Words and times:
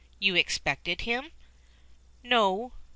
"You 0.17 0.33
expected 0.35 1.01
him?" 1.01 1.31
"No." 2.23 2.73